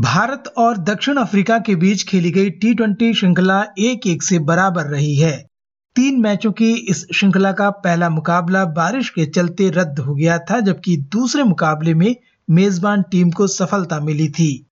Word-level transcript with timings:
भारत 0.00 0.44
और 0.58 0.78
दक्षिण 0.78 1.16
अफ्रीका 1.16 1.58
के 1.58 1.74
बीच 1.76 2.02
खेली 2.02 2.30
गई 2.30 2.50
टी 2.50 2.74
ट्वेंटी 2.74 3.14
श्रृंखला 3.14 3.64
एक 3.78 4.06
एक 4.06 4.22
से 4.22 4.38
बराबर 4.38 4.82
रही 4.82 5.16
है। 5.16 5.46
तीन 5.96 6.20
मैचों 6.20 6.52
की 6.52 6.72
इस 6.72 7.06
श्रृंखला 7.14 7.52
का 7.52 7.70
पहला 7.70 8.08
मुकाबला 8.10 8.64
बारिश 8.64 9.10
के 9.10 9.26
चलते 9.26 9.70
रद्द 9.70 9.98
हो 9.98 10.14
गया 10.14 10.38
था, 10.38 10.60
जबकि 10.60 10.96
दूसरे 10.96 11.42
मुकाबले 11.42 11.94
में 11.94 12.16
मेजबान 12.50 13.02
टीम 13.02 13.30
को 13.30 13.46
सफलता 13.46 14.00
मिली 14.00 14.28
थी। 14.28 14.66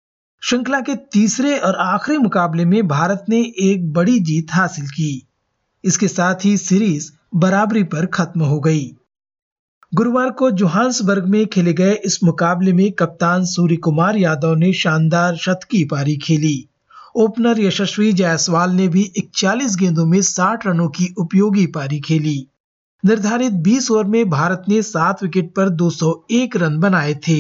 श्रृंखला 0.44 0.80
के 0.80 0.96
तीसरे 0.96 1.57
और 1.57 1.76
आखिरी 1.76 2.18
मुकाबले 2.18 2.66
में 2.66 2.88
भारत 2.88 3.26
ने 3.30 3.42
एक 3.60 3.94
बड़ी 3.94 4.20
जीत 4.20 4.48
हासिल 4.52 4.88
की। 4.88 5.28
इसके 5.84 6.07
साथ 6.07 6.36
ही 6.46 6.57
सीरीज़ 6.57 7.12
बराबरी 7.36 7.84
पर 7.84 8.05
खत्म 8.05 8.42
हो 8.42 8.60
गई। 8.60 8.96
गुरुवार 9.96 10.30
को 10.30 10.52
जोहान्सबर्ग 10.52 11.26
में 11.26 11.48
खेले 11.48 11.73
गए 11.73 11.94
इस 11.94 12.23
मुकाबले 12.23 12.73
में 12.73 12.91
कप्तान 12.91 13.45
सूर्य 13.45 13.76
कुमार 13.76 14.17
यादव 14.17 14.55
ने 14.55 14.73
शानदार 14.73 15.36
शतकी 15.36 15.84
पारी 15.84 16.17
खेली। 16.17 16.70
ओपनर 17.16 17.59
यशस्वी 17.59 18.13
जायसवाल 18.13 18.72
ने 18.72 18.88
भी 18.88 19.03
41 19.17 19.76
गेंदों 19.76 20.05
में 20.05 20.22
60 20.22 20.67
रनों 20.67 20.89
की 20.89 21.16
उपयोगी 21.17 21.66
पारी 21.66 22.00
खेली। 22.00 22.48
निर्धारित 23.05 23.53
20 23.53 23.91
ओवर 23.91 24.03
में 24.03 24.30
भारत 24.30 24.63
ने 24.70 24.81
7 24.81 25.23
विकेट 25.23 25.55
पर 25.55 25.70
201 25.70 26.58
रन 26.58 26.80
बनाए 26.80 27.14
थे। 27.27 27.39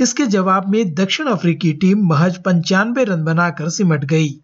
इसके 0.00 0.26
जवाब 0.26 0.68
में 0.68 0.94
दक्षिण 0.94 1.26
अफ्रीकी 1.26 1.72
टीम 1.72 2.06
महज 2.06 2.42
पंचानवे 2.42 3.04
रन 3.04 3.24
बनाकर 3.24 3.68
सिमट 3.68 4.04
गई। 4.04 4.40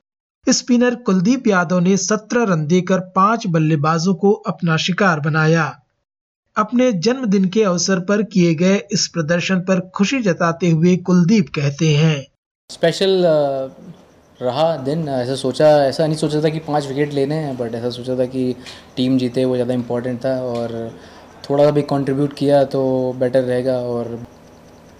स्पिनर 0.48 0.94
कुलदीप 0.94 1.46
यादव 1.46 1.80
ने 1.80 1.96
17 1.96 2.42
रन 2.42 2.66
देकर 2.66 2.98
पाँच 2.98 3.46
बल्लेबाजों 3.46 4.14
को 4.14 4.32
अपना 4.32 4.76
शिकार 4.76 5.20
बनाया। 5.20 5.78
अपने 6.56 6.90
जन्मदिन 6.94 7.44
के 7.48 7.62
अवसर 7.64 8.00
पर 8.00 8.22
किए 8.22 8.54
गए 8.54 8.76
इस 8.92 9.06
प्रदर्शन 9.08 9.60
पर 9.60 9.80
खुशी 9.94 10.20
जताते 10.22 10.70
हुए 10.70 10.96
कुलदीप 10.98 11.48
कहते 11.54 11.88
हैं। 11.96 12.26
स्पेशल 12.70 13.24
रहा 14.40 14.76
दिन। 14.78 15.08
ऐसा 15.08 15.34
सोचा, 15.34 15.68
ऐसा 15.84 16.06
नहीं 16.06 16.16
सोचा 16.16 16.42
था 16.42 16.48
कि 16.48 16.58
पाँच 16.58 16.86
विकेट 16.86 17.12
लेने 17.12 17.34
हैं 17.34 17.56
बट 17.56 17.74
ऐसा 17.74 17.90
सोचा 17.90 18.16
था 18.18 18.26
कि 18.26 18.54
टीम 18.96 19.16
जीते, 19.18 19.44
वो 19.44 19.54
ज़्यादा 19.54 19.74
इम्पोर्टेंट 19.74 20.24
था 20.24 20.34
और 20.42 20.92
थोड़ा 21.50 21.64
सा 21.64 21.70
भी 21.70 21.82
कंट्रीब्यूट 21.90 22.32
किया 22.32 22.62
तो 22.64 22.82
बेटर 23.18 23.42
रहेगा 23.42 23.78
और 23.78 24.18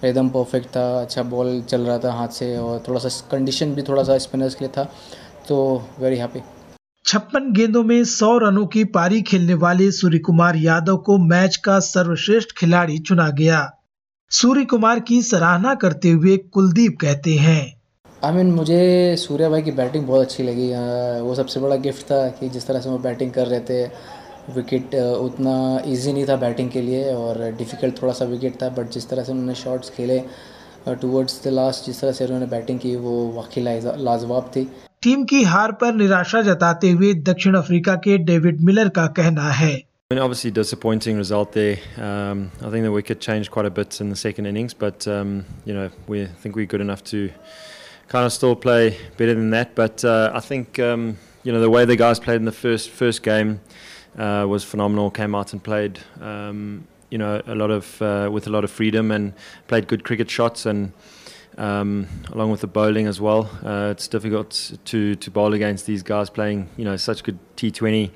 एकदम 0.03 0.29
परफेक्ट 0.29 0.67
था 0.67 0.85
अच्छा 1.01 1.23
बॉल 1.25 1.61
चल 1.61 1.81
रहा 1.81 1.97
था 1.99 2.11
हाथ 2.13 2.27
से 2.29 2.55
और 2.57 2.83
थोड़ा 2.87 2.99
सा 2.99 3.09
कंडीशन 3.31 3.73
भी 3.75 3.81
थोड़ा 3.81 4.03
सा 4.03 4.17
स्पिनर्स 4.17 4.55
के 4.55 4.65
लिए 4.65 4.73
था 4.77 4.83
तो 5.47 5.57
वेरी 5.99 6.17
हैप्पी 6.17 6.39
छप्पन 7.05 7.51
गेंदों 7.53 7.83
में 7.83 8.03
100 8.03 8.27
रनों 8.39 8.65
की 8.65 8.83
पारी 8.91 9.21
खेलने 9.21 9.53
वाले 9.53 9.89
सूर्य 9.91 10.19
कुमार 10.19 10.55
यादव 10.55 10.97
को 10.97 11.17
मैच 11.23 11.55
का 11.55 11.79
सर्वश्रेष्ठ 11.79 12.51
खिलाड़ी 12.57 12.97
चुना 12.99 13.27
गया। 13.29 13.59
सूर्य 14.31 14.63
कुमार 14.65 14.99
की 14.99 15.21
सराहना 15.21 15.73
करते 15.75 16.09
हुए 16.09 16.37
कुलदीप 16.53 16.97
कहते 17.01 17.33
हैं 17.35 17.61
आई 18.23 18.31
I 18.31 18.35
मीन 18.35 18.45
mean, 18.45 18.55
मुझे 18.57 19.15
सूर्या 19.17 19.49
भाई 19.49 19.61
की 19.61 19.71
बैटिंग 19.71 20.05
बहुत 20.05 20.21
अच्छी 20.21 20.43
लगी। 20.43 20.67
वो 21.21 21.35
सबसे 21.35 21.59
बड़ा 21.59 21.75
गिफ्ट 21.77 22.05
था 22.11 22.27
कि 22.29 22.49
जिस 22.49 22.67
तरह 22.67 22.79
से 22.79 22.89
वो 22.89 22.97
बैटिंग 22.99 23.31
कर 23.31 23.47
रहे 23.47 23.59
थे 23.61 23.83
विकेट 24.55 24.95
उतना 24.95 25.55
इजी 25.85 26.13
नहीं 26.13 26.25
था 26.27 26.35
बैटिंग 26.37 26.69
के 26.71 26.81
लिए 26.81 27.13
और 27.13 27.41
डिफ़िकल्ट 27.57 28.01
थोड़ा 28.01 28.13
सा 28.13 28.25
विकेट 28.25 28.61
था 28.61 28.69
बट 28.77 28.89
जिस 28.91 29.09
तरह 29.09 29.23
से 29.23 29.31
उन्होंने 29.31 29.55
शॉट्स 29.55 29.89
खेले 29.97 30.19
टूवर्ड्स 30.87 31.41
द 31.43 31.53
लास्ट 31.53 31.85
जिस 31.85 32.01
तरह 32.01 32.11
से 32.11 32.25
उन्होंने 32.25 32.47
बैटिंग 32.47 32.79
की 32.79 32.95
वो 32.95 33.13
वाकई 33.35 33.61
लाजवाब 33.61 34.51
थी। 34.55 34.67
टीम 35.02 35.24
की 35.24 35.42
हार 35.42 35.72
पर 35.80 35.94
निराशा 35.94 36.42
जताते 36.42 36.90
हुए 36.90 37.12
दक्षिण 37.28 37.54
अफ्रीका 37.54 37.94
के 38.04 38.16
डेविड 38.30 38.60
मिलर 38.70 38.88
का 38.98 39.06
कहना 39.18 39.50
है 39.60 39.76
I 40.10 40.14
mean, 40.14 40.22
obviously, 40.24 40.50
disappointing 40.50 41.18
result 41.18 41.52
there. 41.52 41.76
Um, 41.98 42.50
I 42.62 42.70
think 42.70 42.84
the 42.84 42.90
wicket 42.90 43.20
changed 43.20 43.50
quite 43.50 43.66
a 43.66 43.70
bit 43.70 44.00
in 44.00 44.08
the 44.08 44.16
second 44.16 44.46
innings, 44.46 44.72
but 44.72 45.06
um, 45.06 45.44
you 45.66 45.74
know, 45.74 45.90
we 46.06 46.24
think 46.24 46.56
we're 46.56 46.64
good 46.64 46.80
enough 46.80 47.04
to 47.10 47.28
kind 48.08 48.24
of 48.24 48.32
still 48.32 48.56
play 48.56 48.96
better 49.18 49.34
than 49.34 49.50
that. 49.50 49.74
But 49.74 50.06
uh, 50.06 50.30
I 50.32 50.40
think 50.40 50.78
um, 50.78 51.18
you 51.42 51.52
know 51.52 51.60
the 51.60 51.68
way 51.68 51.84
the 51.84 51.94
guys 51.96 52.18
played 52.18 52.36
in 52.36 52.46
the 52.46 52.52
first 52.52 52.88
first 52.88 53.22
game 53.22 53.60
uh, 54.18 54.46
was 54.48 54.64
phenomenal. 54.64 55.10
Came 55.10 55.34
out 55.34 55.52
and 55.52 55.62
played, 55.62 56.00
um, 56.22 56.88
you 57.10 57.18
know, 57.18 57.42
a 57.46 57.54
lot 57.54 57.70
of 57.70 58.00
uh, 58.00 58.30
with 58.32 58.46
a 58.46 58.50
lot 58.50 58.64
of 58.64 58.70
freedom 58.70 59.10
and 59.10 59.34
played 59.66 59.88
good 59.88 60.04
cricket 60.04 60.30
shots 60.30 60.64
and 60.64 60.92
um, 61.56 62.06
along 62.32 62.50
with 62.50 62.60
the 62.60 62.66
bowling 62.66 63.06
as 63.06 63.20
well. 63.20 63.50
Uh, 63.64 63.88
it's 63.92 64.08
difficult 64.08 64.72
to, 64.86 65.14
to 65.16 65.30
bowl 65.30 65.54
against 65.54 65.86
these 65.86 66.02
guys 66.02 66.30
playing, 66.30 66.68
you 66.76 66.84
know, 66.84 66.96
such 66.96 67.22
good 67.24 67.38
T20 67.56 68.10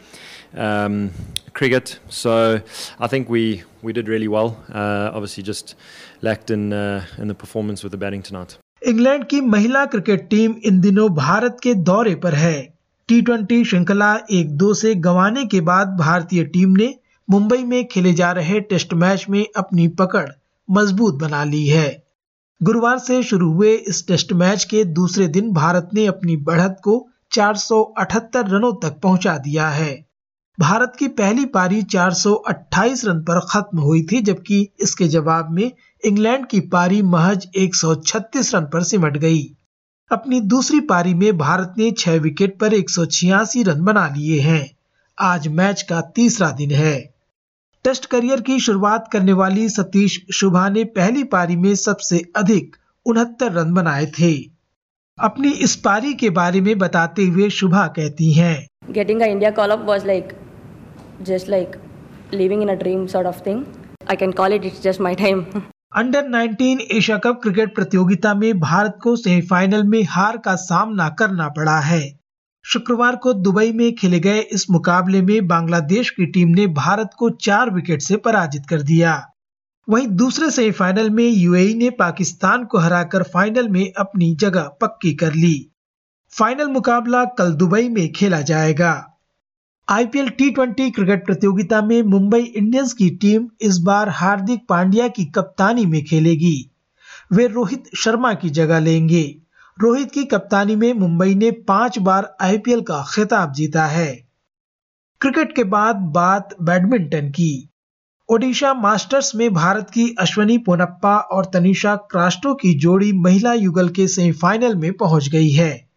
um, 0.57 1.11
cricket. 1.53 1.99
So 2.09 2.61
I 2.99 3.07
think 3.07 3.29
we, 3.29 3.63
we 3.83 3.93
did 3.93 4.09
really 4.09 4.29
well. 4.29 4.63
Uh, 4.73 5.11
obviously, 5.13 5.43
just 5.43 5.75
lacked 6.21 6.51
in 6.51 6.73
uh, 6.73 7.05
in 7.19 7.29
the 7.29 7.35
performance 7.35 7.83
with 7.83 7.93
the 7.93 7.99
batting 7.99 8.23
tonight. 8.23 8.59
England 8.87 9.25
की 9.29 9.41
महिला 9.41 9.85
cricket 9.87 10.29
team 10.31 10.55
इन 10.67 10.81
दिनों 10.81 11.09
भारत 11.15 11.59
के 11.63 11.75
दौरे 11.89 12.15
पर 12.23 12.35
है 12.35 12.57
T 13.09 13.21
twenty 13.23 13.65
श्रृंखला 13.65 14.15
एक 14.31 14.57
दो 14.59 14.73
से 14.75 14.95
गंवाने 15.05 15.45
के 15.53 15.61
बाद 15.69 15.97
भारतीय 15.99 16.45
टीम 16.55 16.71
ने 16.77 16.95
मुंबई 17.31 17.63
में 17.65 17.85
खेले 17.89 18.13
जा 18.21 18.31
रहे 18.39 18.61
टेस्ट 18.71 18.95
मैच 19.03 19.27
में 19.31 19.45
अपनी 19.57 19.87
पकड़ 20.01 20.29
मजबूत 20.69 21.15
बना 21.21 21.45
ली 21.45 21.67
है 21.67 21.87
गुरुवार 22.64 23.00
से 23.00 23.24
शुरू 23.24 23.52
हुए 23.54 23.74
इस 23.74 24.08
टेस्ट 24.08 24.34
मैच 24.34 24.64
के 24.64 24.84
दूसरे 24.84 25.28
दिन 25.28 25.52
भारत 25.52 25.90
ने 25.94 26.06
अपनी 26.06 26.38
बढ़त 26.38 26.78
को 26.84 27.08
478 27.32 28.50
रनों 28.50 28.74
तक 28.74 29.00
पहुँचा 29.04 29.38
दिया 29.38 29.70
है। 29.70 30.06
भारत 30.60 30.94
की 31.00 31.08
पहली 31.08 31.46
पारी 31.46 31.82
428 31.84 33.06
रन 33.06 33.20
पर 33.20 33.40
खत्म 33.40 33.80
हुई 33.80 34.04
थी, 34.04 34.22
जबकि 34.22 34.70
इसके 34.80 35.08
जवाब 35.08 35.52
में 35.52 35.72
इंग्लैंड 36.06 36.48
की 36.48 36.60
पारी 36.60 37.02
महज 37.02 37.48
136 37.56 38.56
रन 38.56 38.66
पर 38.66 38.84
सिमट 38.84 39.18
गई। 39.18 39.44
अपनी 40.12 40.42
दूसरी 40.42 40.80
पारी 40.80 41.14
में 41.14 41.38
भारत 41.38 41.76
ने 41.78 41.92
छह 41.92 42.16
विकेट 42.16 42.60
पर 42.60 42.74
एक 42.74 42.90
सौ 42.90 43.06
छियासी 43.06 43.64
रन 43.64 43.82
बना 43.82 44.08
लिए 44.08 44.40
हैं। 44.40 44.78
आज 45.20 45.48
मैच 45.48 45.82
का 45.82 46.02
तीसरा 46.02 46.52
दिन 46.52 46.72
है। 46.72 47.17
टेस्ट 47.86 48.06
करियर 48.06 48.42
की 48.42 48.60
शुरुआत 48.60 49.08
करने 49.12 49.34
वाली 49.34 49.68
सतीश 49.70 50.20
शुभा 50.34 50.68
ने 50.70 50.84
पहली 50.96 51.24
पारी 51.24 51.56
में 51.56 51.74
सबसे 51.76 52.18
अधिक 52.36 52.76
उनहत्तर 53.06 53.52
रन 53.52 53.74
बनाए 53.74 54.06
थे। 54.20 54.32
अपनी 55.18 55.52
इस 55.60 55.76
पारी 55.76 56.14
के 56.14 56.30
बारे 56.30 56.62
में 56.62 56.78
बताते 56.78 57.26
हुए 57.26 57.50
शुभा 57.50 57.86
कहती 57.88 58.32
हैं। 58.34 58.68
Getting 58.92 59.22
India 59.22 59.52
call 59.52 59.70
up 59.70 59.86
was 59.86 60.06
like 60.06 60.34
just 61.22 61.50
like 61.50 61.76
living 62.34 62.62
in 62.62 62.70
a 62.70 62.74
dream 62.74 63.06
sort 63.08 63.28
of 63.28 63.42
thing 63.46 63.64
I 64.10 64.16
can 64.16 64.32
call 64.32 64.54
it 64.54 64.66
it's 64.66 64.82
just 64.84 65.02
my 65.02 65.16
time 65.16 65.46
under 65.96 66.30
19 66.30 66.82
Asia 66.92 67.18
cup 67.18 67.40
cricket 67.44 67.76
प्रतियोगिता 67.76 68.34
में 68.34 68.60
भारत 68.60 69.00
को 69.04 69.16
सेमीफाइनल 69.16 69.84
में 69.84 70.02
हार 70.10 70.38
का 70.38 70.56
सामना 70.56 71.10
करना 71.10 71.48
पड़ा 71.50 71.80
है। 71.80 72.02
शुक्रवार 72.70 73.16
को 73.16 73.34
दुबई 73.34 73.72
में 73.72 73.96
खेले 73.96 74.20
गए 74.20 74.40
इस 74.40 74.70
मुकाबले 74.70 75.22
में 75.22 75.48
बांग्लादेश 75.48 76.10
की 76.10 76.26
टीम 76.26 76.48
ने 76.48 76.68
भारत 76.68 77.10
को 77.18 77.30
चार 77.30 77.70
विकेट 77.70 78.02
से 78.02 78.18
पराजित 78.18 78.64
कर 78.70 78.82
दिया। 78.82 79.28
वहीं 79.90 80.08
दूसरे 80.08 80.52
सेमीफाइनल 80.52 81.10
में 81.10 81.30
यूएई 81.30 81.74
ने 81.74 81.90
पाकिस्तान 81.90 82.66
को 82.66 82.78
हराकर 82.78 83.24
फाइनल 83.24 83.70
में 83.70 83.94
अपनी 83.98 84.36
जगह 84.36 84.62
पक्की 84.82 85.14
कर 85.14 85.34
ली। 85.34 85.72
फाइनल 86.30 86.68
मुकाबला 86.68 87.26
कल 87.26 87.54
दुबई 87.54 87.90
में 87.90 88.12
खेला 88.12 88.42
जाएगा। 88.42 89.20
आईपीएल 89.90 90.30
टी 90.30 90.52
ट्वेंटी 90.52 90.92
क्रिकेट 90.92 91.26
प्रतियोगिता 91.26 91.82
में 91.82 92.04
मुंबई 92.04 92.42
इंडियंस 92.42 92.94
की 92.94 93.10
टीम 93.10 93.48
इस 93.62 93.78
बार 93.78 94.10
हार्दिक 94.10 94.60
पांड्या 94.70 95.08
की 95.08 95.26
कप्तानी 95.26 95.86
में 95.86 96.06
खेलेगी। 96.06 96.72
वे 97.32 97.48
रोहित 97.48 97.84
शर्मा 97.96 98.34
की 98.34 98.50
जगह 98.50 98.80
लेंगे। 98.80 99.42
रोहित 99.82 100.12
की 100.12 100.24
कप्तानी 100.24 100.76
में 100.76 100.94
मुंबई 100.94 101.36
ने 101.36 101.52
पाँच 101.52 102.00
बार 102.00 102.38
आईपीएल 102.42 102.82
का 102.82 103.06
खिताब 103.16 103.54
जीता 103.54 103.86
है। 103.86 104.28
क्रिकेट 105.22 105.56
के 105.56 105.64
बाद 105.64 105.96
बात 105.96 106.56
बैडमिंटन 106.62 107.30
की। 107.30 107.70
ओडिशा 108.30 108.74
मास्टर्स 108.74 109.36
में 109.36 109.54
भारत 109.54 109.90
की 109.90 110.16
अश्वनी 110.20 110.58
पोनप्पा 110.58 111.18
और 111.18 111.46
तनिषा 111.46 111.96
क्रास्टो 111.96 112.54
की 112.54 112.74
जोड़ी 112.74 113.14
महिला 113.14 113.54
युगल 113.54 113.90
के 113.90 114.08
सेमीफाइनल 114.08 114.76
में 114.76 114.94
पहुँच 114.94 115.28
गई 115.28 115.50
है। 115.50 115.90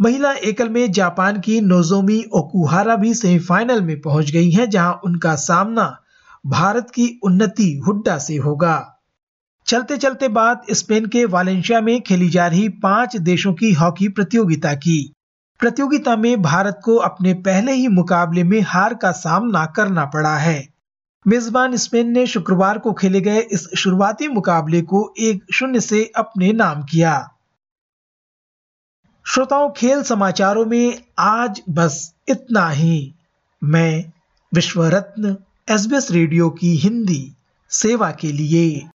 महिला 0.00 0.32
एकल 0.32 0.68
में 0.68 0.92
जापान 0.92 1.40
की 1.40 1.60
नोजोमी 1.60 2.24
ओकुहारा 2.32 2.96
भी 2.96 3.14
सेमीफाइनल 3.14 3.82
में 3.82 4.00
पहुँच 4.00 4.30
गई 4.30 4.50
हैं, 4.50 4.70
जहाँ 4.70 5.00
उनका 5.04 5.34
सामना 5.34 6.02
भारत 6.46 6.90
की 6.90 7.20
उन्नति 7.22 7.82
हुड्डा 7.86 8.18
से 8.18 8.36
होगा। 8.36 8.95
चलते 9.66 9.96
चलते 9.96 10.28
बात 10.28 10.62
स्पेन 10.70 11.06
के 11.06 11.24
वालेंशिया 11.24 11.80
में 11.80 12.00
खेली 12.00 12.28
जा 12.28 12.46
रही 12.46 12.68
पाँच 12.68 13.16
देशों 13.16 13.54
की 13.54 13.72
हॉकी 13.72 14.08
प्रतियोगिता 14.08 14.74
की। 14.74 15.12
प्रतियोगिता 15.58 16.16
में 16.16 16.42
भारत 16.42 16.80
को 16.84 16.96
अपने 16.96 17.34
पहले 17.34 17.72
ही 17.72 17.88
मुकाबले 17.88 18.44
में 18.44 18.60
हार 18.60 18.94
का 18.94 19.12
सामना 19.12 19.66
करना 19.66 20.04
पड़ा 20.04 20.36
है। 20.36 20.68
मेजबान 21.26 21.76
स्पेन 21.76 22.10
ने 22.10 22.26
शुक्रवार 22.26 22.78
को 22.78 22.92
खेले 22.92 23.20
गए 23.20 23.40
इस 23.40 23.68
शुरुआती 23.78 24.28
मुकाबले 24.28 24.82
को 24.82 25.14
एक 25.18 25.44
शून्य 25.54 25.80
से 25.80 26.12
अपने 26.16 26.52
नाम 26.52 26.82
किया। 26.82 27.28
श्रोताओं, 29.26 29.70
खेल 29.70 30.02
समाचारों 30.02 30.66
में 30.66 31.02
आज 31.18 31.62
बस 31.70 32.14
इतना 32.28 32.68
ही। 32.68 33.14
मैं 33.64 34.12
विश्व 34.54 34.84
रत्न 34.84 35.36
एसबीएस 35.70 36.10
रेडियो 36.10 36.50
की 36.50 36.76
हिंदी 36.76 37.32
सेवा 37.70 38.10
के 38.10 38.32
लिए। 38.32 38.88